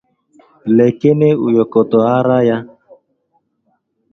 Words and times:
Lekene 0.75 1.27
ụyọkọtọ 1.45 1.97
ara 2.15 2.37
ya 2.47 2.57